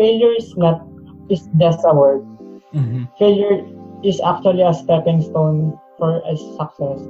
[0.00, 0.80] failure is not
[1.28, 2.24] is just a word.
[2.72, 3.04] Mhm.
[3.20, 3.60] Failure
[4.02, 7.04] is actually a stepping stone for a success.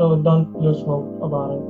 [0.00, 1.64] So don't lose hope about it.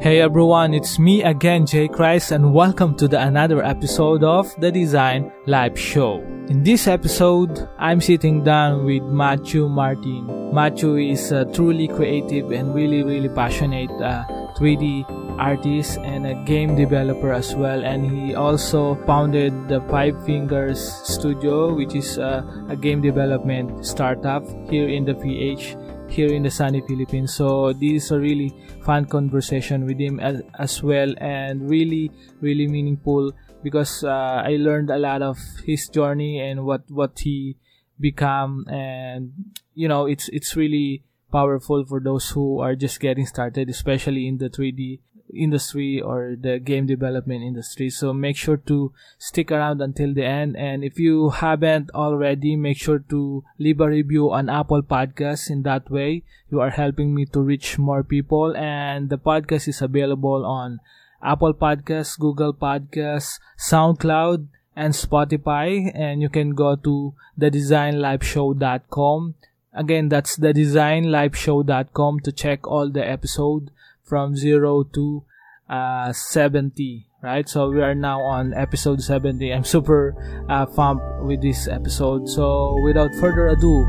[0.00, 4.70] Hey everyone, it's me again, Jay Christ, and welcome to the another episode of the
[4.70, 6.22] Design Live Show.
[6.46, 10.54] In this episode, I'm sitting down with Matthew Martin.
[10.54, 14.22] Matthew is a truly creative and really, really passionate uh,
[14.54, 15.04] 3D
[15.40, 17.82] artist and a game developer as well.
[17.82, 24.44] And he also founded the Five Fingers Studio, which is uh, a game development startup
[24.68, 25.76] here in the PH
[26.10, 27.34] here in the sunny Philippines.
[27.34, 32.66] So this is a really fun conversation with him as, as well and really really
[32.66, 37.56] meaningful because uh, I learned a lot of his journey and what what he
[37.98, 39.32] become and
[39.74, 44.38] you know it's it's really powerful for those who are just getting started especially in
[44.38, 44.98] the 3D
[45.34, 47.90] industry or the game development industry.
[47.90, 50.56] So make sure to stick around until the end.
[50.56, 55.50] And if you haven't already make sure to leave a review on apple podcasts.
[55.50, 58.56] In that way you are helping me to reach more people.
[58.56, 60.80] And the podcast is available on
[61.22, 65.90] apple podcasts google podcasts soundcloud and spotify.
[65.94, 69.34] And you can go to thedesignliveshow.com
[69.72, 73.70] again that's thedesignliveshow.com to check all the episode
[74.10, 75.22] from 0 to
[75.68, 80.14] uh, 70 right so we are now on episode 70 i'm super
[80.48, 83.84] uh, pumped with this episode so without further ado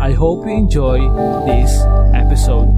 [0.00, 0.98] i hope you enjoy
[1.46, 1.82] this
[2.14, 2.70] episode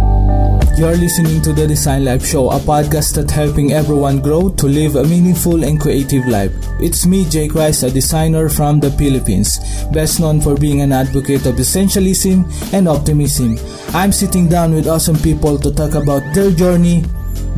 [0.79, 4.95] You're listening to the Design Life Show, a podcast that helping everyone grow to live
[4.95, 6.55] a meaningful and creative life.
[6.79, 9.59] It's me, Jay Christ, a designer from the Philippines,
[9.91, 13.59] best known for being an advocate of essentialism and optimism.
[13.91, 17.03] I'm sitting down with awesome people to talk about their journey,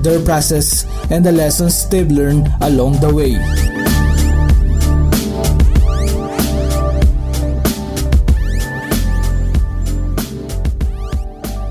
[0.02, 3.36] their process, and the lessons they've learned along the way.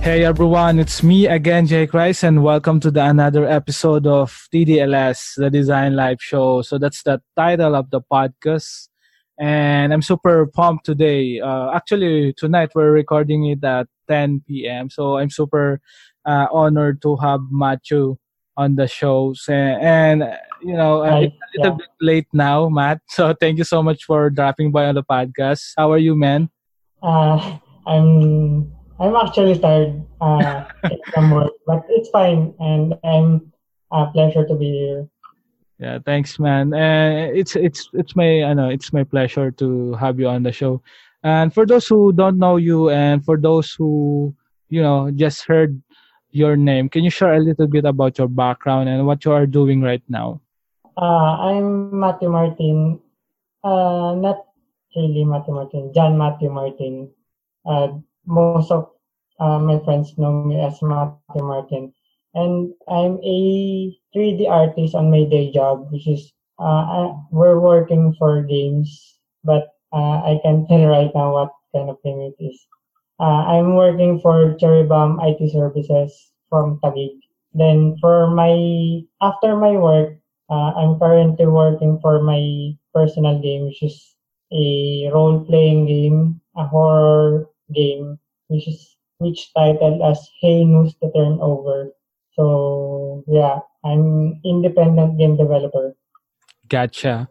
[0.01, 5.35] Hey everyone, it's me again, Jay Christ, and welcome to the another episode of TDLS,
[5.35, 6.63] the Design Live Show.
[6.63, 8.88] So that's the title of the podcast,
[9.39, 11.39] and I'm super pumped today.
[11.39, 14.89] Uh, actually, tonight we're recording it at 10 p.m.
[14.89, 15.79] So I'm super
[16.25, 18.18] uh, honored to have Matthew
[18.57, 20.24] on the show, So- and
[20.62, 21.78] you know uh, Hi, it's a little yeah.
[21.78, 23.00] bit late now, Matt.
[23.09, 25.74] So thank you so much for dropping by on the podcast.
[25.78, 26.50] How are you, man?
[27.02, 27.57] Uh,
[27.88, 30.66] I'm I'm actually tired uh,
[31.13, 33.51] from work, but it's fine, and I'm
[33.91, 35.07] a pleasure to be here.
[35.80, 36.74] Yeah, thanks, man.
[36.74, 40.51] Uh, it's it's it's my I know it's my pleasure to have you on the
[40.51, 40.84] show.
[41.24, 44.36] And for those who don't know you, and for those who
[44.68, 45.80] you know just heard
[46.31, 49.45] your name, can you share a little bit about your background and what you are
[49.45, 50.41] doing right now?
[50.97, 53.00] Uh, I'm Matthew Martin.
[53.63, 54.45] Uh, not
[54.95, 57.12] really Matthew Martin, John Matthew Martin.
[57.66, 58.91] Uh, most of
[59.39, 61.94] uh, my friends know me as Matthew Martin.
[62.34, 68.13] And I'm a 3D artist on my day job, which is uh, I, we're working
[68.19, 72.59] for games, but uh, I can tell right now what kind of game it is.
[73.19, 77.19] Uh, I'm working for Cherry Bomb IT Services from Taguig.
[77.53, 78.56] Then for my
[79.22, 80.16] after my work,
[80.50, 84.16] uh, I'm currently working for my personal game, which is
[84.52, 91.91] a role-playing game, a horror game, which is which titled as Hey News the Turnover.
[92.34, 95.94] So yeah, I'm independent game developer.
[96.69, 97.28] Gotcha.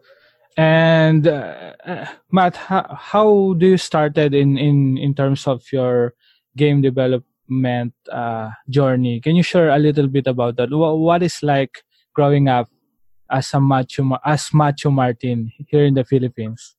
[0.59, 2.05] And uh, uh,
[2.35, 6.19] Matt, how, how do you started in in in terms of your
[6.59, 9.23] game development uh, journey?
[9.23, 10.67] Can you share a little bit about that?
[10.67, 11.79] What, what is like
[12.11, 12.67] growing up
[13.31, 16.75] as a macho as macho Martin here in the Philippines?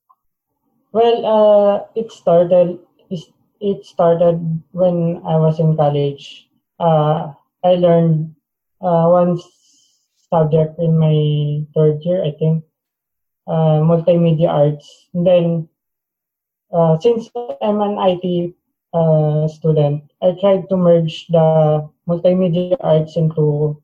[0.93, 2.77] Well, uh, it started.
[3.09, 6.49] It started when I was in college.
[6.77, 7.33] Uh,
[7.65, 8.35] I learned
[8.77, 9.41] uh, one
[10.29, 12.61] subject in my third year, I think,
[13.47, 15.09] uh, multimedia arts.
[15.13, 15.69] And then,
[16.71, 17.29] uh, since
[17.61, 18.55] I'm an IT
[18.93, 23.81] uh, student, I tried to merge the multimedia arts into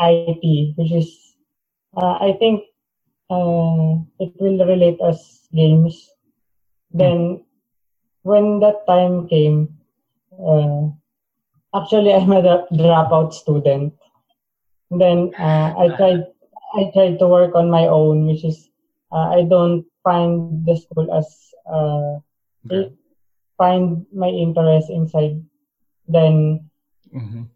[0.00, 1.34] IT, which is,
[1.96, 2.64] uh, I think,
[3.30, 6.10] uh, it will relate as games.
[6.92, 7.44] Then,
[8.22, 9.78] when that time came,
[11.74, 13.94] actually I'm a dro- dropout student.
[14.90, 16.24] Then uh, I tried
[16.74, 18.68] I tried to work on my own, which is
[19.12, 21.26] uh, I don't find the school as
[21.66, 22.18] uh,
[22.66, 22.90] Okay.
[23.58, 25.42] find my interest inside.
[26.06, 26.68] Then
[27.12, 27.48] Mhm.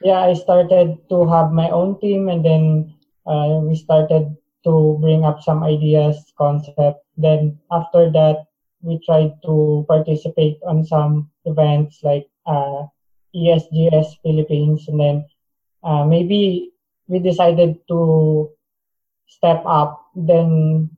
[0.00, 2.92] yeah, I started to have my own team, and then
[3.26, 6.92] uh, we started to bring up some ideas, concept.
[7.10, 8.36] Then after that,
[8.76, 12.84] we tried to participate on some events like uh,
[13.34, 15.24] ESGS Philippines, and then
[15.84, 16.70] uh, maybe
[17.08, 18.50] we decided to
[19.26, 20.06] step up.
[20.16, 20.90] Then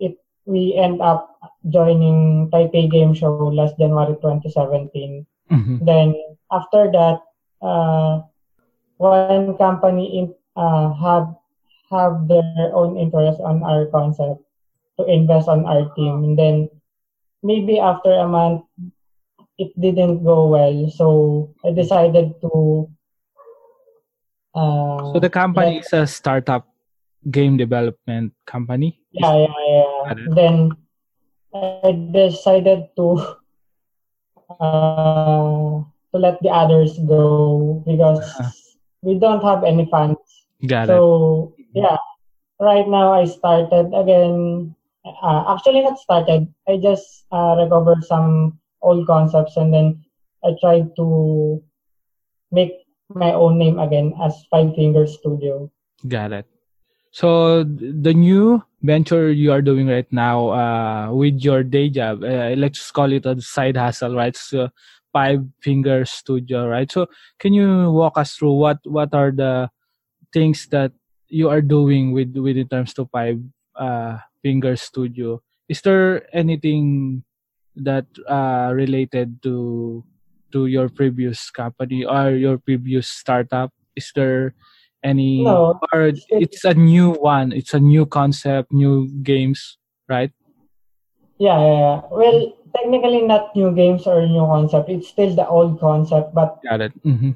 [0.00, 0.16] it
[0.46, 1.36] we end up
[1.68, 5.26] joining Taipei Game Show last January 2017.
[5.50, 5.84] Mhm.
[5.84, 6.14] Then
[6.50, 7.18] after that,
[7.62, 8.22] uh,
[8.98, 11.34] one company in, uh, have
[11.90, 14.26] have their own interest on our concept
[14.98, 16.22] to invest on our team.
[16.24, 16.68] And then
[17.42, 18.62] maybe after a month,
[19.58, 20.88] it didn't go well.
[20.90, 22.88] So I decided to.
[24.54, 26.66] Uh, So the company is a startup
[27.30, 28.98] game development company.
[29.12, 30.14] yeah, yeah, yeah.
[30.34, 30.72] Then
[31.54, 33.06] I decided to
[34.58, 38.50] uh, to let the others go because Uh-huh.
[39.02, 40.18] we don't have any funds.
[40.66, 40.98] Got it.
[40.98, 41.98] So yeah,
[42.60, 44.74] right now I started again.
[45.04, 46.46] Uh, actually, not started.
[46.68, 50.04] I just uh, recovered some old concepts and then
[50.44, 51.62] I tried to
[52.52, 52.72] make
[53.14, 55.70] my own name again as Five Fingers Studio.
[56.06, 56.46] Got it.
[57.10, 62.54] So the new venture you are doing right now uh, with your day job, uh,
[62.56, 64.36] let's call it a side hustle, right?
[64.36, 64.70] So
[65.12, 66.90] Five Finger Studio, right?
[66.90, 67.06] So
[67.38, 69.70] can you walk us through what what are the
[70.32, 70.92] things that
[71.26, 73.42] you are doing with with in terms to Five
[73.74, 75.42] uh, Finger Studio?
[75.68, 77.24] Is there anything
[77.74, 80.04] that uh, related to
[80.52, 83.72] to your previous company or your previous startup?
[83.96, 84.54] Is there
[85.02, 90.30] any No, or it's a new one it's a new concept new games right
[91.40, 91.98] Yeah, yeah, yeah.
[92.12, 94.90] Well, technically not new games or new concept.
[94.92, 97.32] It's still the old concept, but got it mm-hmm.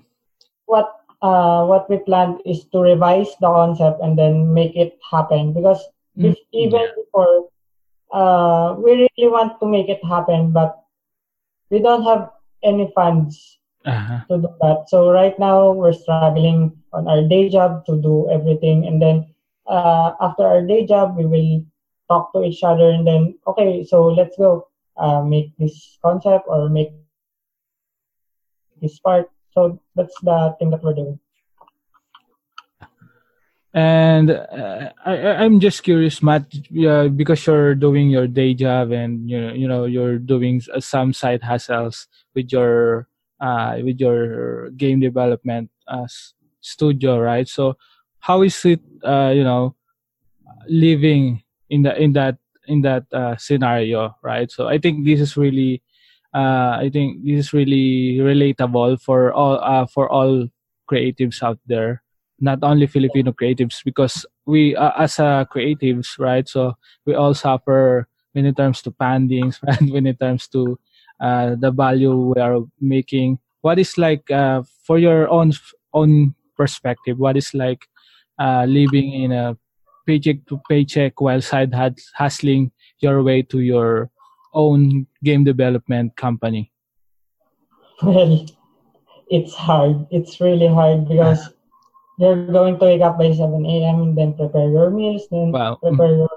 [0.67, 5.53] what uh what we planned is to revise the concept and then make it happen
[5.53, 5.81] because
[6.15, 7.51] Mm, bef- even before
[8.15, 10.79] uh we really want to make it happen but
[11.75, 12.31] we don't have
[12.65, 14.21] any funds uh-huh.
[14.29, 14.89] to do that.
[14.89, 18.87] So right now we're struggling on our day job to do everything.
[18.87, 19.27] And then
[19.67, 21.65] uh after our day job we will
[22.09, 24.69] talk to each other and then okay so let's go
[24.99, 26.93] uh make this concept or make
[28.81, 29.31] this part.
[29.53, 31.19] So that's the thing that we're doing
[33.75, 36.47] and uh, I, i'm just curious matt
[36.87, 41.13] uh, because you're doing your day job and you know, you know you're doing some
[41.13, 43.09] side hustles with your
[43.41, 46.07] uh, with your game development uh,
[46.61, 47.47] studio right?
[47.49, 47.77] So
[48.21, 49.75] how is it uh, you know
[50.69, 52.39] living in the in that
[52.69, 54.51] in that uh, scenario right?
[54.51, 55.83] So i think this is really
[56.35, 60.49] i think this is really relatable for all for all
[60.91, 62.04] creatives out there
[62.41, 66.75] not only filipino creatives because we uh, as a creatives right so
[67.07, 70.79] we all suffer when it comes to pandings right when it comes to
[71.21, 75.53] uh, the value we are making what is like uh, for your own
[75.93, 77.87] own perspective what is like
[78.39, 79.57] uh, living in a
[80.07, 81.73] paycheck to paycheck while side
[82.15, 82.71] hustling
[83.01, 84.11] your way to your
[84.53, 86.71] own game development company.
[88.03, 88.47] well
[89.31, 91.54] it's hard it's really hard because
[92.19, 95.79] you're going to wake up by 7 a.m and then prepare your meals then Wow.
[95.81, 96.29] prepare your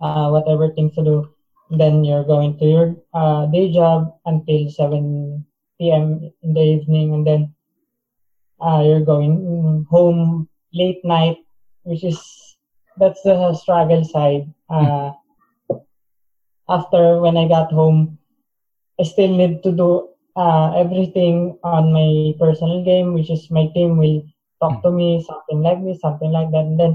[0.00, 1.28] uh, whatever things to do.
[1.70, 6.30] Then you're going to your uh, day job until 7 p.m.
[6.42, 7.54] in the evening, and then
[8.60, 11.38] uh, you're going home late night,
[11.84, 12.18] which is
[12.96, 14.52] that's the struggle side.
[14.68, 15.12] Uh,
[16.68, 18.18] after when I got home,
[19.00, 20.08] I still need to do
[20.38, 24.22] uh, everything on my personal game, which is my team will
[24.62, 26.94] talk to me, something like this, something like that, and then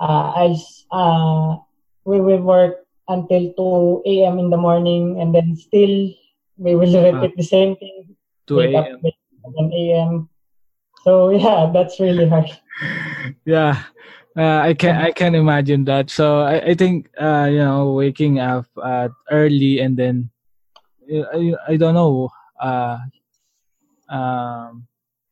[0.00, 0.56] uh, I
[0.92, 1.56] uh,
[2.04, 3.52] we will work until
[4.04, 4.38] 2 a.m.
[4.38, 6.12] in the morning, and then still
[6.60, 8.16] we will repeat the same thing.
[8.46, 9.00] 2 a.m.
[9.02, 9.12] by
[9.48, 10.28] 7 a.m.
[11.02, 12.52] So yeah, that's really hard.
[13.44, 13.82] yeah
[14.36, 18.38] uh, i can i can imagine that so i, I think uh, you know waking
[18.38, 20.30] up uh, early and then
[21.10, 22.98] I, I don't know uh,
[24.08, 24.86] um,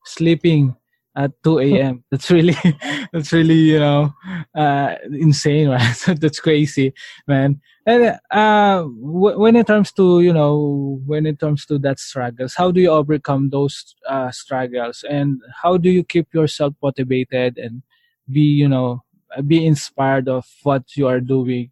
[0.05, 0.77] sleeping
[1.17, 2.55] at 2 a.m that's really
[3.13, 4.13] that's really you know
[4.55, 6.93] uh, insane right that's crazy
[7.27, 7.61] man.
[7.87, 12.55] And uh, w- when it comes to you know when it comes to that struggles
[12.57, 15.05] how do you overcome those uh, struggles?
[15.09, 17.83] And how do you keep yourself motivated and
[18.31, 19.03] be you know
[19.47, 21.71] be inspired of what you are doing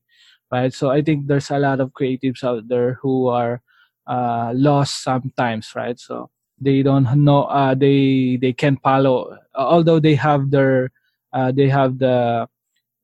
[0.52, 0.73] right?
[0.73, 3.61] So i think there's a lot of creatives out there who are
[4.06, 5.99] uh, lost sometimes right?
[5.99, 6.30] So
[6.61, 9.38] they don't know uh, they they can follow.
[9.54, 10.90] Although they have their
[11.32, 12.49] uh, they have the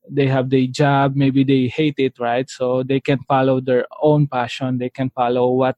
[0.09, 2.49] they have the job maybe they hate it right?
[2.49, 4.77] So they can follow their own passion.
[4.77, 5.77] They can follow what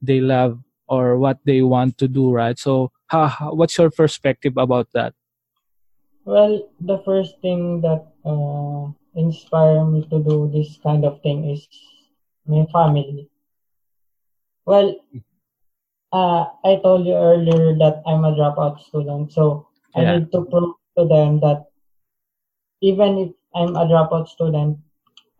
[0.00, 2.58] they love or what they want to do right?
[2.58, 2.92] So
[3.40, 5.14] what's your perspective about that?
[6.24, 11.68] Well, the first thing that uh, inspired me to do this kind of thing is
[12.46, 13.28] my family.
[14.66, 14.96] Well,
[16.12, 20.74] uh, I told you earlier that I'm a dropout student, so I need to prove
[20.98, 21.66] to them that
[22.80, 24.78] even if I'm a dropout student,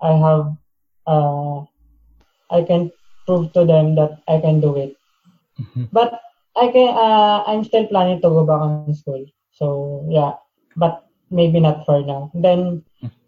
[0.01, 0.57] I have,
[1.07, 1.61] uh,
[2.51, 2.91] I can
[3.27, 4.97] prove to them that I can do it.
[5.61, 5.89] Mhm.
[5.93, 6.21] But
[6.57, 9.25] I can, uh, I'm still planning to go back on school.
[9.53, 10.21] So yeah,
[10.77, 12.31] but maybe not for now.
[12.35, 12.83] Then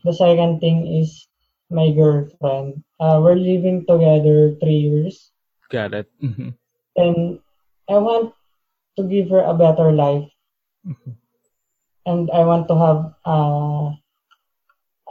[0.04, 1.26] the second thing is
[1.70, 2.82] my girlfriend.
[3.00, 5.32] Uh, we're living together three years,
[5.70, 6.54] got it Mhm.
[6.96, 7.38] and
[7.88, 8.34] I want
[8.96, 10.28] to give her a better life,
[10.84, 11.16] Mhm.
[12.06, 13.92] and I want to have, uh,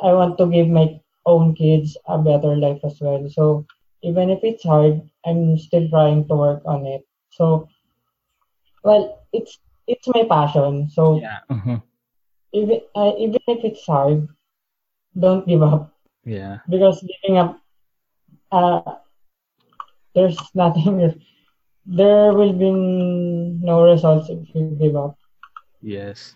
[0.01, 3.27] I want to give my own kids a better life as well.
[3.29, 3.65] So
[4.03, 7.05] even if it's hard, I'm still trying to work on it.
[7.31, 7.67] So,
[8.83, 10.89] well, it's it's my passion.
[10.89, 11.81] So yeah Mhm.
[12.53, 14.27] even uh, even if it's hard,
[15.19, 15.91] don't give up
[16.25, 17.59] yeah because giving up,
[18.51, 18.95] uh,
[20.15, 21.21] there's nothing.
[21.85, 25.17] There will be no results if you give up.
[25.81, 26.35] Yes.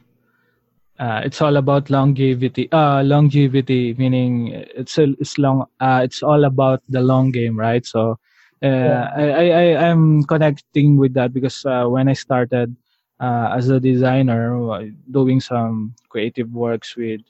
[1.00, 2.69] Uh, it's all about longevity.
[2.71, 5.65] Uh, longevity meaning it's a, it's long.
[5.79, 7.86] Uh, it's all about the long game, right?
[7.86, 8.19] So,
[8.63, 9.07] uh, Yeah.
[9.15, 9.45] I, I
[9.79, 12.75] I am connecting with that because uh, when I started
[13.19, 17.21] uh, as a designer, uh, doing some creative works with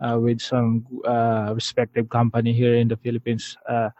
[0.00, 3.90] uh, with some uh, respective company here in the Philippines, uh,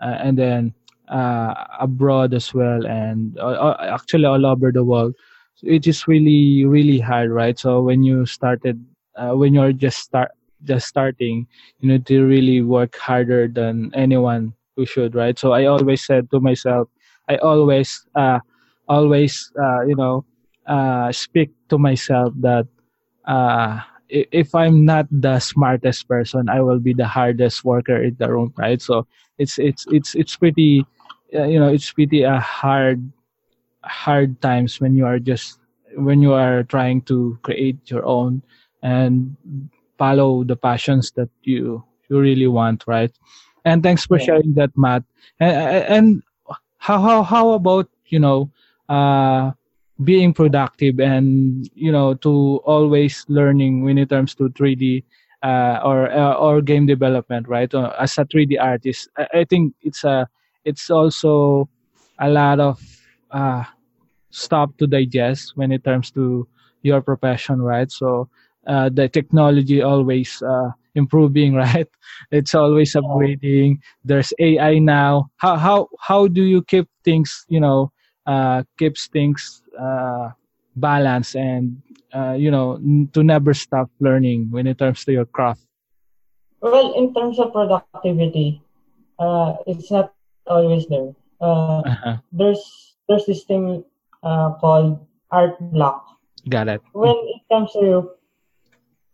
[0.00, 0.74] uh, and then
[1.10, 5.14] uh, abroad as well, and uh, uh, actually all over the world.
[5.62, 7.58] It is really really hard right?
[7.58, 8.78] So when you started
[9.16, 10.30] uh, when you're just start
[10.64, 11.46] just starting
[11.80, 15.38] you need to really work harder than anyone who should right?
[15.38, 16.88] So i always said to myself
[17.28, 18.38] i always uh
[18.88, 20.24] always uh you know
[20.66, 22.66] uh speak to myself that
[23.26, 28.30] uh if i'm not the smartest person i will be the hardest worker in the
[28.30, 28.80] room right?
[28.80, 29.06] So
[29.38, 30.84] it's it's it's it's pretty
[31.32, 33.02] you know it's pretty a hard
[33.84, 35.58] hard times when you are just
[35.96, 38.42] when you are trying to create your own
[38.82, 39.36] and
[39.98, 43.12] follow the passions that you you really want right?
[43.64, 44.26] And thanks for Yeah.
[44.26, 45.04] sharing that matt.
[45.40, 45.56] And,
[45.96, 46.22] and
[46.78, 48.50] how how how about you know
[48.88, 49.52] uh
[50.02, 55.04] being productive and you know to always learning when it comes to 3d
[55.42, 57.72] uh, or uh, or game development right?
[57.74, 60.28] Uh, as a 3d artist I, I think it's a
[60.64, 61.68] it's also
[62.18, 62.80] a lot of
[63.30, 63.64] uh,
[64.30, 66.46] stuff to digest when it comes to
[66.82, 67.90] your profession, right?
[67.90, 68.28] So
[68.66, 71.88] uh, the technology always uh, improving, right?
[72.30, 73.78] It's always upgrading.
[74.04, 75.30] There's AI now.
[75.36, 77.92] How how how do you keep things, you know,
[78.26, 80.30] uh, keeps things uh,
[80.76, 81.80] balanced and
[82.14, 85.64] uh, you know n- to never stop learning when it comes to your craft?
[86.60, 88.62] Well, in terms of productivity,
[89.18, 90.12] uh, it's not
[90.48, 91.12] always there.
[91.40, 92.16] Uh, Uh-huh.
[92.32, 92.60] there's
[93.08, 93.84] there's this thing
[94.22, 94.98] uh, called
[95.30, 96.04] art block.
[96.48, 96.80] Got it.
[96.92, 97.98] When it comes to you,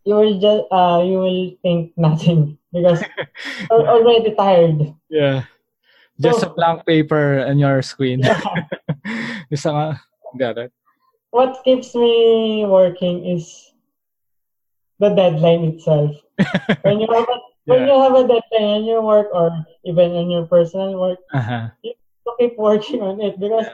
[0.05, 3.03] you will just uh, you will think nothing because
[3.71, 4.95] you're already tired.
[5.11, 5.45] Yeah.
[6.21, 8.23] Just a blank paper and your screen.
[8.23, 8.38] Yeah.
[9.55, 9.99] Isang, ah,
[10.38, 10.71] got it.
[11.35, 13.50] What keeps me working is
[15.03, 16.14] the deadline itself.
[16.87, 19.50] When you have a when you have a deadline in your work or
[19.85, 21.68] even in your personal work, Uh-huh.
[21.83, 21.94] you
[22.38, 23.66] keep working on it because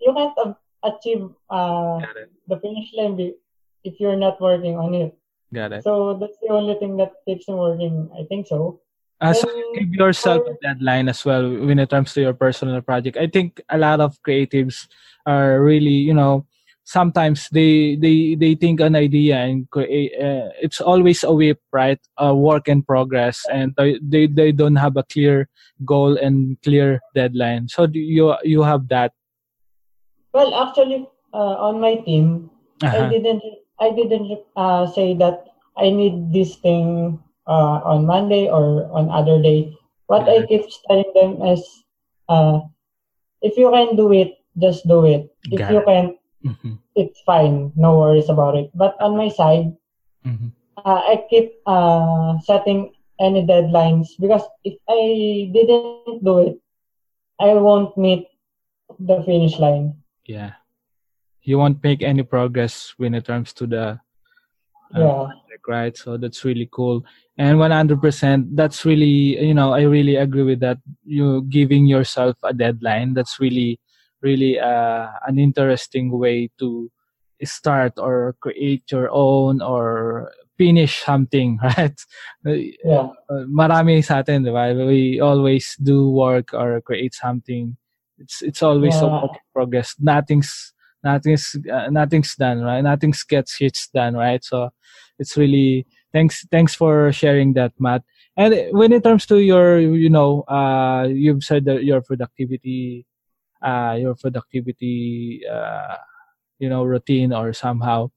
[0.00, 2.00] you can't achieve uh,
[2.48, 3.18] the finish line
[3.84, 5.14] if you're not working on it.
[5.52, 5.84] Got it.
[5.84, 8.10] So that's the only thing that keeps me working.
[8.18, 8.80] I think so.
[9.20, 12.80] Uh, so you give yourself a deadline as well when it comes to your personal
[12.82, 13.16] project.
[13.16, 14.88] I think a lot of creatives
[15.26, 16.44] are really, you know,
[16.84, 20.12] sometimes they they they think an idea and create.
[20.18, 22.00] Uh, it's always a WIP, right?
[22.18, 25.48] A work in progress, and they they, don't have a clear
[25.84, 27.68] goal and clear deadline.
[27.68, 29.12] So do you you have that?
[30.32, 32.50] Well, actually, uh, on my team,
[32.82, 33.08] I Uh-huh.
[33.08, 33.42] didn't
[33.80, 35.46] I didn't uh, say that
[35.76, 39.74] I need this thing uh, on Monday or on other day.
[40.06, 41.62] What I keep telling them is,
[42.28, 42.60] uh,
[43.40, 45.32] if you can do it, just do it.
[45.50, 45.86] If Got you it.
[45.86, 46.12] can't,
[46.44, 46.78] Mhm.
[46.94, 47.72] it's fine.
[47.76, 48.70] No worries about it.
[48.74, 49.72] But on my side,
[50.26, 50.52] Mhm.
[50.76, 56.56] uh, I keep uh, setting any deadlines because if I didn't do it,
[57.40, 58.28] I won't meet
[58.98, 59.94] the finish line.
[60.26, 60.52] Yeah.
[61.42, 63.98] You won't make any progress when it comes to the
[64.94, 65.24] uh, Yeah.
[65.26, 65.64] project.
[65.68, 65.96] right?
[65.96, 67.04] So that's really cool.
[67.38, 70.78] And 100%, that's really, you know, I really agree with that.
[71.04, 73.14] You giving yourself a deadline.
[73.14, 73.78] That's really,
[74.22, 76.90] really uh, an interesting way to
[77.44, 81.98] start or create your own or finish something, right?
[82.44, 83.10] Yeah.
[83.28, 84.70] Uh, marami sa atin, di ba?
[84.74, 87.76] We always do work or create something.
[88.18, 89.96] It's it's always a work in progress.
[89.98, 92.82] Nothing's nothing's uh, nothing's done, right?
[92.82, 94.44] Nothing's gets hits done, right?
[94.44, 94.70] So
[95.18, 98.06] it's really thanks thanks for sharing that, Matt.
[98.36, 103.04] And when it comes to your, you know, uh, you've said that your productivity,
[103.62, 105.96] uh, your productivity, uh,
[106.58, 108.10] you know, routine or somehow,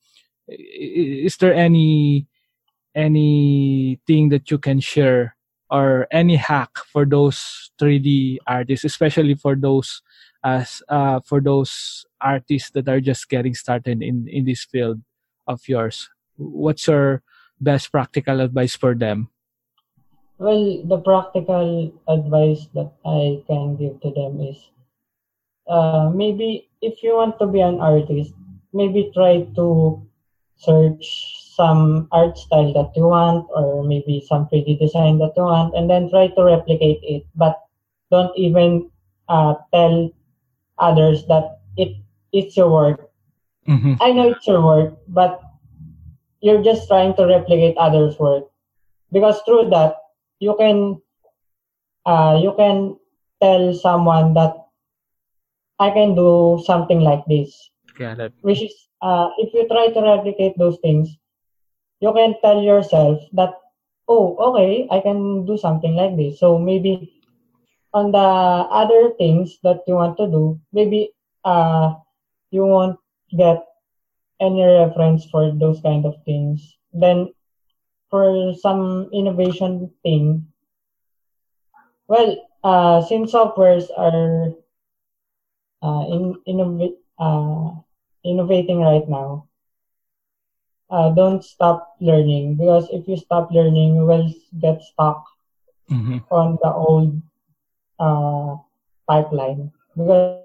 [0.48, 2.28] is there any
[2.94, 5.36] anything that you can share
[5.70, 10.02] or any hack for those 3D artists, especially for those
[10.44, 15.02] as uh, for those artists that are just getting started in in this field
[15.48, 16.10] of yours?
[16.38, 17.24] What's your
[17.60, 19.30] best practical advice for them?
[20.38, 24.60] Well, the practical advice that I can give to them is
[25.68, 28.34] uh, maybe if you want to be an artist,
[28.74, 30.02] maybe try to
[30.58, 35.76] search some art style that you want or maybe some 3D design that you want
[35.76, 37.26] and then try to replicate it.
[37.36, 37.56] But
[38.12, 38.92] don't even
[39.30, 40.12] uh, tell
[40.78, 41.96] others that it
[42.32, 43.10] it's your work.
[43.68, 43.96] Mm-hmm.
[44.02, 45.42] I know it's your work, but
[46.42, 48.46] you're just trying to replicate others' work
[49.12, 49.96] because through that
[50.40, 51.02] you can
[52.06, 52.98] uh, you can
[53.42, 54.65] tell someone that
[55.80, 57.52] I can do something like this.
[57.98, 58.34] Got it.
[58.42, 61.10] Which is uh, if you try to replicate those things,
[62.00, 63.54] you can tell yourself that
[64.08, 66.40] oh okay I can do something like this.
[66.40, 67.12] So maybe
[67.94, 68.28] on the
[68.72, 71.12] other things that you want to do, maybe
[71.44, 71.96] uh,
[72.52, 73.00] you won't
[73.32, 73.64] get
[74.42, 76.76] any reference for those kind of things.
[76.94, 77.32] Then
[78.10, 80.48] for some innovation thing,
[82.08, 84.54] well, uh, since softwares are
[85.86, 87.70] uh, in, innov- uh,
[88.26, 89.46] innovating right now,
[90.90, 94.30] uh, don't stop learning because if you stop learning, you will
[94.62, 95.24] get stuck
[95.92, 96.18] Mm-hmm.
[96.32, 97.12] on the old
[98.00, 98.56] uh,
[99.08, 100.38] pipeline because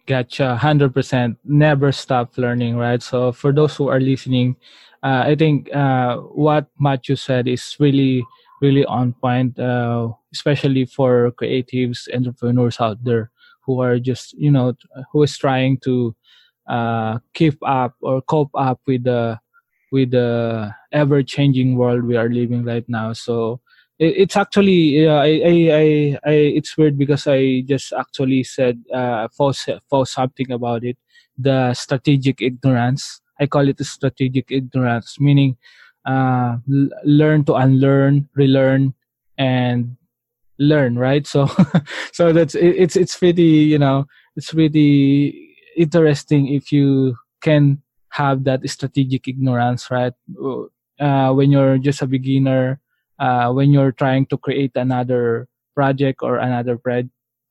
[0.07, 1.37] Gotcha, hundred percent.
[1.45, 3.01] Never stop learning, right?
[3.01, 4.57] So for those who are listening,
[5.03, 8.25] uh, I think uh, what Matthew said is really,
[8.61, 14.73] really on point, uh, especially for creatives, entrepreneurs out there who are just, you know,
[15.13, 16.15] who is trying to
[16.71, 19.39] uh, keep up or cope up with the
[19.91, 23.13] with the ever changing world we are living right now.
[23.13, 23.59] So
[23.99, 28.83] it, it's actually uh, I, I, I, I it's weird because I just actually said
[28.93, 30.97] uh, false false something about it.
[31.37, 33.21] The strategic ignorance.
[33.39, 35.57] I call it strategic ignorance, meaning
[36.07, 38.93] uh, l- learn to unlearn, relearn,
[39.37, 39.97] and
[40.59, 40.97] learn.
[40.97, 41.27] Right.
[41.27, 41.49] So
[42.13, 44.05] so that's it, it's it's pretty you know
[44.35, 50.13] it's pretty interesting if you can have that strategic ignorance, right?
[50.99, 52.79] Uh, when you're just a beginner
[53.21, 56.81] uh, when you're trying to create another project or another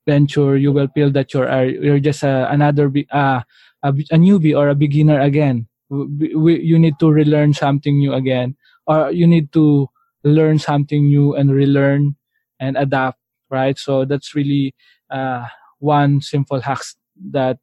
[0.06, 3.40] venture, you will feel that you're uh, you're just a, another be- uh,
[3.82, 5.68] a, a newbie or a beginner again.
[5.88, 8.56] We, you need to relearn something new again,
[8.86, 9.88] or you need to
[10.24, 12.16] learn something new and relearn
[12.58, 13.18] and adapt.
[13.48, 13.78] Right.
[13.78, 14.74] So that's really
[15.10, 15.46] uh,
[15.78, 16.82] one simple hack
[17.30, 17.58] that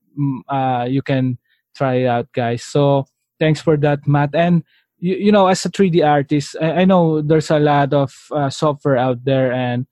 [0.49, 1.37] uh, you can
[1.75, 2.63] try it out, guys.
[2.63, 3.05] So
[3.39, 4.33] thanks for that, Matt.
[4.33, 4.63] And
[4.99, 8.49] you, you know as a 3d artist I, I know there's a lot of uh,
[8.49, 9.85] software out there and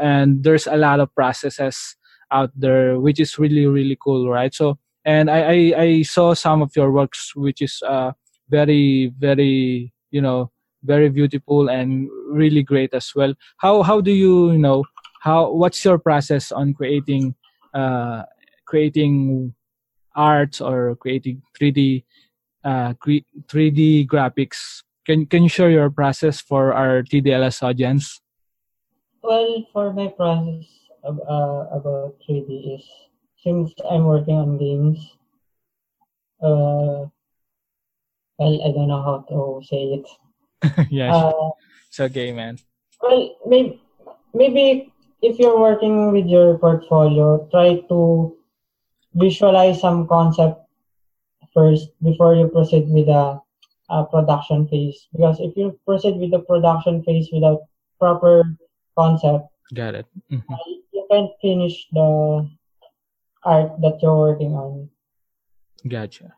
[0.00, 1.96] and there's a lot of processes
[2.30, 6.62] out there which is really really cool right so and i i, I saw some
[6.62, 8.12] of your works which is uh
[8.50, 10.50] very very you know
[10.84, 14.84] very beautiful and really great as well how how do you you know
[15.20, 17.34] how what's your process on creating
[17.72, 18.24] uh
[18.72, 19.52] creating
[20.16, 22.08] art or creating 3d
[22.64, 24.80] uh, 3D graphics.
[25.04, 28.24] Can can you share your process for our TDLS audience?
[29.20, 30.64] Well, for my process
[31.04, 32.84] of, uh, about 3D is
[33.44, 34.98] since I'm working on games,
[36.40, 37.10] uh,
[38.38, 40.06] well, I don't know how to say it.
[40.90, 41.50] yeah, Uh,
[41.90, 42.56] it's okay, man.
[43.02, 43.82] well, maybe
[44.32, 48.38] maybe if you're working with your portfolio, try to
[49.14, 50.60] visualize some concept
[51.54, 53.40] first before you proceed with the
[53.90, 55.08] uh, production phase.
[55.12, 57.60] Because if you proceed with the production phase without
[57.98, 58.42] proper
[58.96, 60.06] concept, got it.
[60.30, 60.52] Mm-hmm.
[60.52, 60.56] Uh,
[60.92, 62.48] you can't finish the
[63.44, 64.88] art that you're working on.
[65.86, 66.34] Gotcha.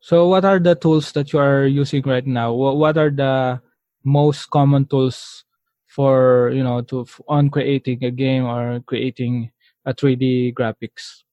[0.00, 2.52] So, what are the tools that you are using right now?
[2.52, 3.60] What are the
[4.04, 5.44] most common tools
[5.88, 9.50] for you know to on creating a game or creating
[9.86, 11.23] a 3D graphics?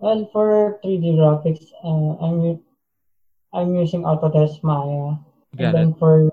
[0.00, 2.62] Well, for 3D graphics, uh, I'm
[3.52, 5.18] I'm using Autodesk Maya.
[5.56, 5.98] Got and then it.
[5.98, 6.30] for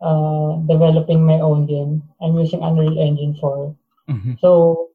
[0.00, 3.74] uh, developing my own game, I'm using Unreal Engine 4.
[4.10, 4.34] Mm-hmm.
[4.40, 4.90] So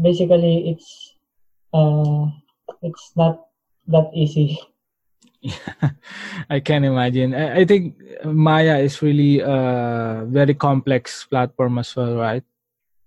[0.00, 1.14] basically, it's
[1.72, 2.28] uh,
[2.82, 3.48] it's not
[3.88, 4.58] that easy.
[6.50, 7.34] I can imagine.
[7.34, 12.44] I, I think Maya is really a very complex platform as well, right?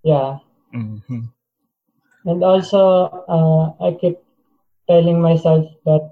[0.02, 0.38] Yeah.
[0.74, 1.32] Mm-hmm.
[2.26, 4.18] And also, uh, I keep
[4.90, 6.02] telling myself that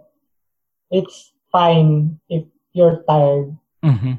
[0.91, 3.57] it's fine if you're tired.
[3.85, 4.15] Mm-hmm.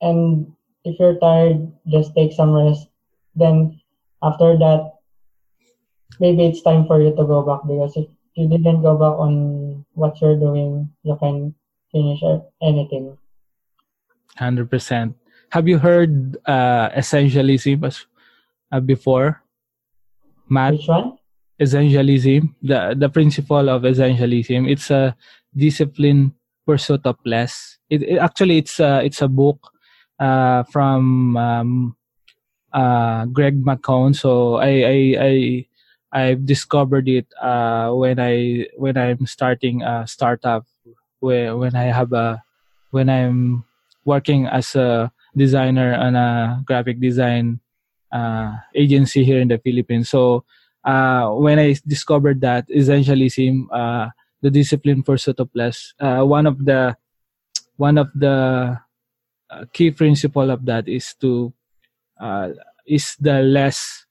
[0.00, 0.52] And
[0.84, 2.88] if you're tired, just take some rest.
[3.34, 3.80] Then
[4.22, 5.00] after that,
[6.20, 9.84] maybe it's time for you to go back because if you didn't go back on
[9.92, 11.54] what you're doing, you can
[11.92, 12.20] finish
[12.60, 13.16] anything.
[14.36, 15.16] Hundred percent.
[15.50, 18.06] Have you heard uh, essentialism
[18.72, 19.39] uh, before?
[20.50, 20.74] Matt?
[20.74, 21.16] Which one?
[21.60, 22.54] Essentialism.
[22.62, 24.68] The the principle of essentialism.
[24.68, 25.16] It's a
[25.54, 26.34] discipline
[26.66, 27.78] pursuit of less.
[27.88, 29.70] It, it actually it's a it's a book
[30.18, 31.96] uh, from um,
[32.72, 34.16] uh, Greg McKeown.
[34.16, 35.32] So I I I
[36.12, 40.66] I've discovered it uh, when I when I'm starting a startup
[41.20, 42.42] where when I have a
[42.90, 43.64] when I'm
[44.04, 47.60] working as a designer on a graphic design
[48.12, 50.10] uh, agency here in the Philippines.
[50.10, 50.44] So
[50.84, 54.10] uh, when I discovered that essentialism, uh,
[54.42, 56.96] the discipline pursuit of less, uh, one of the
[57.76, 58.78] one of the
[59.50, 61.52] uh, key principle of that is to
[62.20, 62.50] uh,
[62.86, 64.06] is the less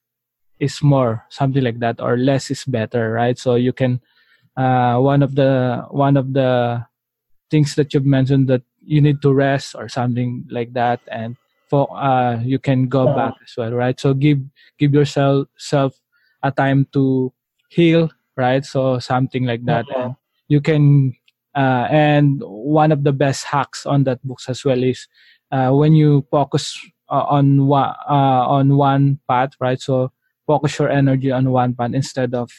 [0.59, 4.01] is more something like that or less is better right so you can
[4.57, 6.83] uh, one of the one of the
[7.49, 11.38] things that you've mentioned that you need to rest or something like that and
[11.69, 13.99] for uh, you can go back as well right?
[13.99, 14.39] So give
[14.77, 15.99] give yourself self
[16.43, 17.34] a time to
[17.69, 18.65] heal right?
[18.65, 19.86] So something like that.
[19.95, 20.15] And
[20.47, 21.15] you can
[21.55, 25.08] uh, and one of the best hacks on that books as well is
[25.51, 26.77] uh, when you focus
[27.10, 29.79] uh, on one uh, on one path right?
[29.82, 30.12] So
[30.47, 32.51] focus your energy on one path instead of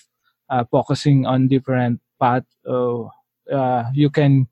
[0.50, 2.44] uh, focusing on different path.
[2.66, 3.04] Uh,
[3.92, 4.46] you can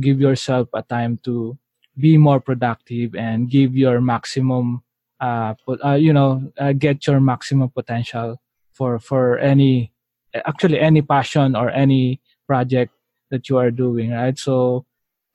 [0.00, 1.58] give yourself a time to
[1.98, 4.82] be more productive and give your maximum
[5.20, 5.54] uh,
[5.98, 8.40] you know get your maximum potential
[8.72, 9.92] for for any
[10.34, 12.92] actually any passion or any project
[13.30, 14.38] that you are doing, right?
[14.38, 14.86] So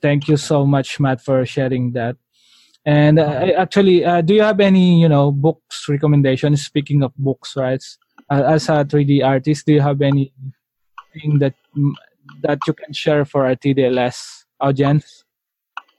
[0.01, 2.15] thank you so much, Matt, for sharing that.
[2.85, 6.63] And uh, actually, uh, do you have any, you know, books recommendations?
[6.63, 7.83] Speaking of books, right?
[8.29, 11.55] Uh, as a 3D artist, do you have anything that
[12.41, 15.23] that you can share for a TDLS audience?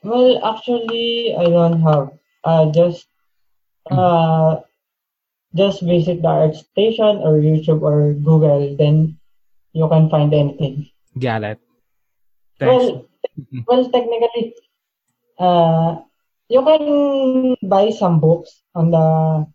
[0.03, 2.11] Well, actually, I don't have.
[2.43, 3.05] Uh, just
[3.89, 4.61] uh,
[5.53, 8.75] just visit the art station or YouTube or Google.
[8.75, 9.19] Then
[9.73, 10.89] you can find anything.
[11.17, 11.59] Got it.
[12.57, 12.85] Thanks.
[12.85, 13.05] Well,
[13.39, 13.59] mm-hmm.
[13.67, 14.55] well, technically,
[15.37, 16.01] uh,
[16.49, 16.83] you can
[17.61, 19.45] buy some books on the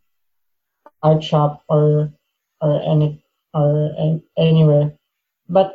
[1.02, 2.12] art shop or
[2.60, 4.92] or any or anywhere,
[5.48, 5.74] but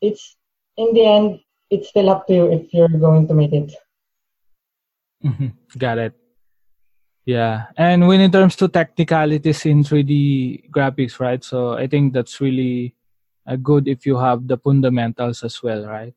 [0.00, 0.36] it's
[0.76, 3.72] in the end, it's still up to you if you're going to make it.
[5.24, 5.48] Mm-hmm.
[5.78, 6.14] Got it.
[7.26, 11.44] Yeah, and when in terms to technicalities in 3D graphics, right?
[11.44, 12.94] So I think that's really
[13.46, 16.14] uh, good if you have the fundamentals as well, right?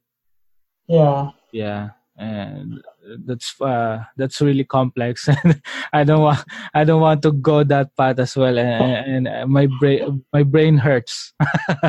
[0.87, 1.29] Yeah.
[1.51, 2.81] Yeah, and
[3.25, 5.61] that's uh, that's really complex, and
[5.91, 9.67] I don't want I don't want to go that path as well, and, and my
[9.79, 11.33] brain my brain hurts.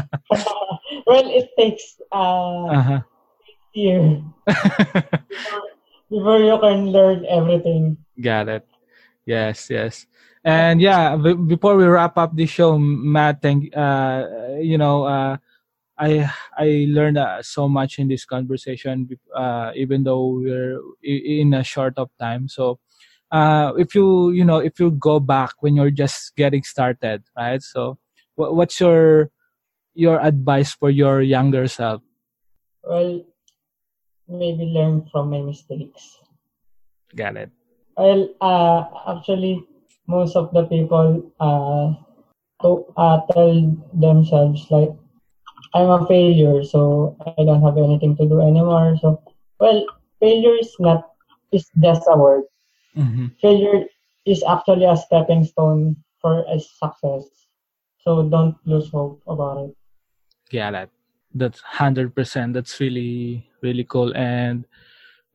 [1.06, 3.00] well, it takes uh, uh-huh.
[3.72, 4.22] year
[6.10, 7.96] before, you can learn everything.
[8.20, 8.66] Got it.
[9.26, 10.06] Yes, yes
[10.44, 14.24] and yeah b- before we wrap up the show matt thank uh
[14.60, 15.36] you know uh
[15.98, 21.64] i i learned uh, so much in this conversation uh even though we're in a
[21.64, 22.78] short of time so
[23.32, 27.62] uh if you you know if you go back when you're just getting started right
[27.62, 27.98] so
[28.36, 29.30] what's your
[29.94, 32.02] your advice for your younger self
[32.82, 33.22] well
[34.28, 36.18] maybe learn from my mistakes
[37.14, 37.50] got it
[37.96, 38.84] well uh
[39.16, 39.62] actually
[40.06, 41.92] most of the people uh,
[42.60, 44.92] to uh, tell themselves like
[45.74, 48.96] I'm a failure, so I don't have anything to do anymore.
[49.00, 49.20] So,
[49.58, 49.84] well,
[50.20, 51.10] failure is not
[51.50, 52.44] is just a word.
[52.96, 53.26] Mm-hmm.
[53.42, 53.84] Failure
[54.24, 57.26] is actually a stepping stone for a success.
[57.98, 59.76] So don't lose hope about it.
[60.50, 60.90] Yeah, that
[61.34, 62.54] that's hundred percent.
[62.54, 64.64] That's really really cool, and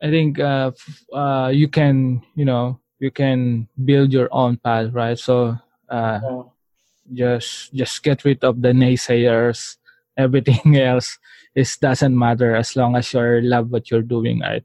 [0.02, 4.92] I think uh, f- uh, you can you know you can build your own path,
[4.92, 5.18] right?
[5.18, 5.56] So
[5.90, 6.42] uh, Yeah.
[7.12, 9.76] just just get rid of the naysayers.
[10.16, 11.18] Everything else
[11.54, 14.64] is doesn't matter as long as you love what you're doing, right?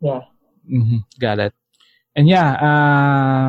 [0.00, 0.20] Yeah.
[0.68, 1.54] hmm Got it.
[2.16, 3.46] And yeah, uh,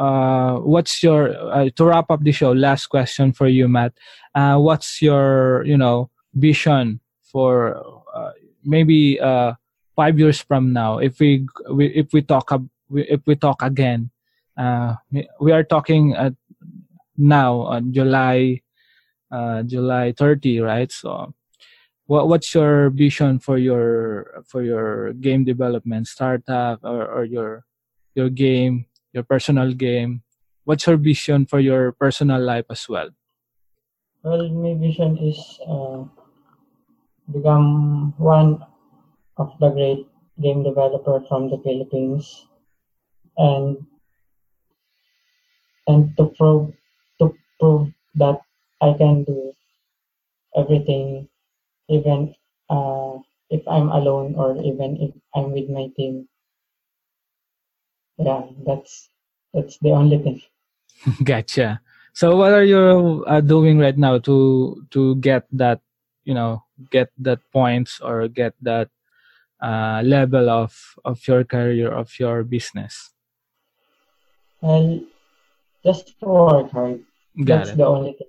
[0.00, 2.52] uh, what's your uh, to wrap up the show?
[2.52, 3.92] Last question for you, Matt.
[4.34, 7.76] Uh, what's your you know vision for
[8.14, 8.32] uh,
[8.64, 9.52] maybe uh,
[9.96, 10.98] five years from now?
[10.98, 12.50] If we, we if we talk
[12.90, 14.10] if we talk again,
[14.56, 14.96] uh,
[15.40, 16.16] we are talking
[17.16, 18.62] now on July
[19.30, 20.90] uh, July 30, right?
[20.90, 21.34] So
[22.08, 27.68] what what's your vision for your for your game development startup or, or your
[28.16, 30.24] your game your personal game
[30.64, 33.12] what's your vision for your personal life as well
[34.24, 36.08] Well, my vision is uh,
[37.32, 38.64] become one
[39.36, 40.06] of the great
[40.40, 42.46] game developer from the Philippines,
[43.36, 43.86] and
[45.86, 46.72] and to prove
[47.18, 48.40] to prove that
[48.80, 49.52] I can do
[50.56, 51.28] everything,
[51.88, 52.34] even
[52.70, 53.18] uh,
[53.50, 56.28] if I'm alone or even if I'm with my team.
[58.18, 59.10] Yeah, that's
[59.54, 60.42] that's the only thing.
[61.22, 61.80] gotcha
[62.12, 65.78] so what are you uh, doing right now to to get that
[66.28, 66.62] you know
[66.92, 68.88] get that points or get that
[69.64, 73.16] uh, level of of your career of your business
[74.60, 75.00] Well,
[75.84, 77.00] just work hard.
[77.44, 78.26] got That's it the only thing.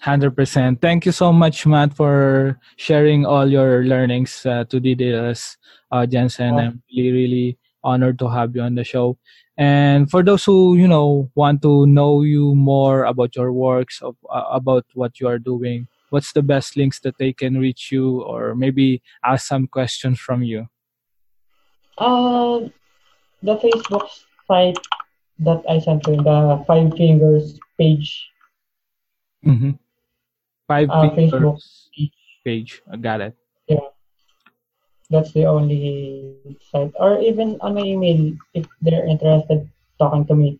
[0.00, 0.80] Hundred percent.
[0.80, 5.56] Thank you so much, Matt, for sharing all your learnings uh, to the TDLS
[5.90, 6.64] audience, and Yeah.
[6.70, 9.18] I'm really, really honored to have you on the show.
[9.56, 14.16] And for those who you know want to know you more about your works, of,
[14.28, 18.20] uh, about what you are doing, what's the best links that they can reach you,
[18.22, 20.68] or maybe ask some questions from you?
[21.96, 22.68] Uh,
[23.42, 24.08] the Facebook
[24.46, 24.78] site
[25.38, 28.28] that I sent you, the Five Fingers page,
[29.46, 29.70] Mm-hmm.
[30.66, 32.10] Five uh, fingers Facebook
[32.44, 32.82] page.
[32.90, 33.36] I got it.
[35.10, 36.36] That's the only
[36.70, 36.92] site.
[36.98, 40.58] Or even on my email, if they're interested talking to me,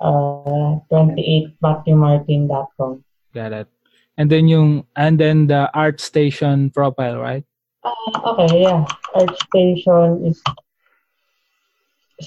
[0.00, 3.04] uh, 28matthewmartin.com.
[3.34, 3.68] Got it.
[4.16, 7.44] And then yung and then the art station profile, right?
[7.82, 8.86] Uh, okay, yeah.
[9.14, 10.40] art station is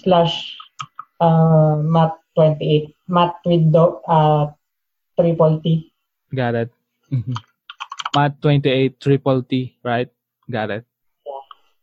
[0.03, 0.55] slash
[1.19, 2.93] uh, mat28.
[3.07, 4.51] Mat with do, uh,
[5.15, 5.93] triple T.
[6.35, 6.69] Got it.
[7.11, 7.33] Mm-hmm.
[8.15, 10.09] Mat 28 triple T, right?
[10.51, 10.85] Got it.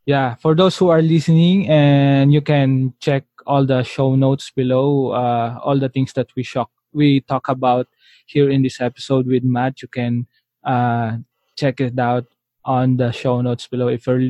[0.06, 5.12] Yeah, for those who are listening, and you can check all the show notes below,
[5.12, 7.88] uh, all the things that we shock, we talk about
[8.26, 9.80] here in this episode with Matt.
[9.80, 10.26] You can
[10.62, 11.18] uh,
[11.56, 12.26] check it out
[12.66, 13.88] on the show notes below.
[13.88, 14.28] If you're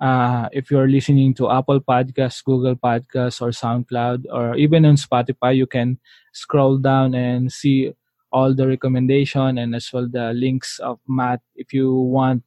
[0.00, 5.54] uh, if you're listening to Apple Podcasts, Google Podcasts, or SoundCloud, or even on Spotify,
[5.54, 6.00] you can
[6.32, 7.92] scroll down and see
[8.32, 11.42] all the recommendation and as well the links of Matt.
[11.54, 12.42] If you want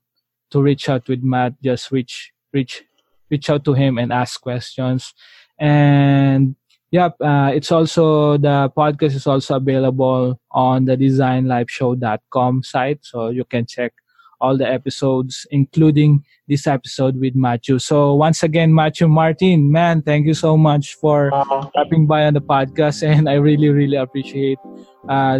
[0.51, 2.83] to reach out with Matt, just reach reach
[3.29, 5.13] reach out to him and ask questions.
[5.59, 6.55] And
[6.91, 13.43] yep, uh, it's also the podcast is also available on the designlifeshow.com site, so you
[13.43, 13.93] can check
[14.41, 17.79] all the episodes, including this episode with Matthew.
[17.79, 21.31] So once again, Matthew Martin, man, thank you so much for
[21.69, 24.59] stopping by on the podcast, and I really, really appreciate
[25.09, 25.39] uh,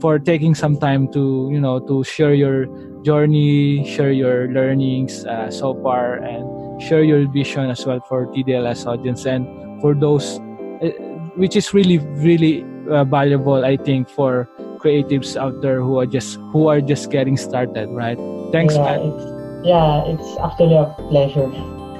[0.00, 2.66] for taking some time to you know to share your
[3.02, 8.86] journey, share your learnings uh, so far, and share your vision as well for TDLS
[8.86, 9.46] audience and
[9.80, 10.38] for those,
[10.82, 10.90] uh,
[11.36, 16.36] which is really, really uh, valuable, I think, for creatives out there who are just
[16.52, 17.88] who are just getting started.
[17.90, 18.18] Right?
[18.52, 19.00] Thanks, yeah, man.
[19.00, 19.24] it's,
[19.66, 21.50] yeah, it's actually a pleasure.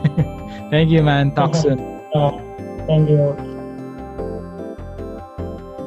[0.70, 1.34] Thank you, man.
[1.34, 1.80] Talk soon.
[2.14, 2.30] Uh,
[2.86, 3.49] thank you.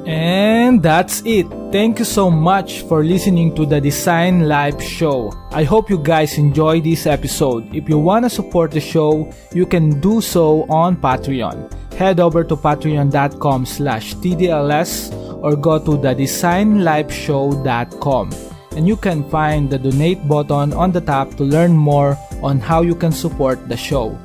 [0.06, 1.48] And that's it.
[1.72, 5.32] Thank you so much for listening to the Design Live show.
[5.52, 7.74] I hope you guys enjoy this episode.
[7.74, 11.72] If you want to support the show, you can do so on Patreon.
[11.94, 18.32] Head over to patreon.com slash TDLS or go to the designliveshow.com
[18.76, 22.82] and you can find the donate button on the top to learn more on how
[22.82, 24.18] you can support the show.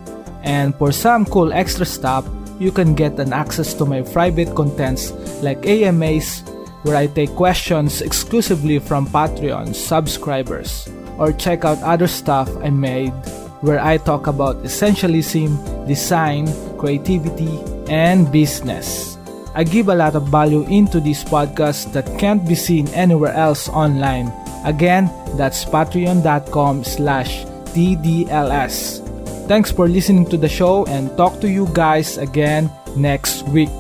[0.43, 2.27] And for some cool extra stuff,
[2.59, 6.43] you can get an access to my private contents like AMAs,
[6.83, 13.13] where I take questions exclusively from Patreon subscribers, or check out other stuff I made
[13.61, 16.47] where I talk about essentialism, design,
[16.79, 17.59] creativity,
[17.91, 19.19] and business.
[19.55, 23.69] I give a lot of value into this podcast that can't be seen anywhere else
[23.69, 24.31] online.
[24.65, 27.45] Again, that's patreon.com slash
[27.75, 29.08] TDLS.
[29.49, 33.73] Thanks for listening to the show and talk to you guys again next week.